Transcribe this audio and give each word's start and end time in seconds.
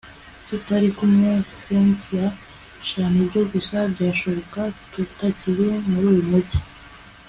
tutari 0.47 0.89
kumwe!? 0.97 1.31
cyntia 1.57 2.25
sha, 2.87 3.03
nibyo 3.13 3.41
gusa 3.51 3.77
byashoboka 3.93 4.61
tutakiri 4.91 5.67
muruyu 5.89 6.23
mugi 6.31 6.59